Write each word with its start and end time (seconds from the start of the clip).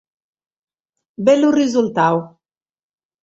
Bellu 1.27 1.49
resurtadu. 1.59 2.21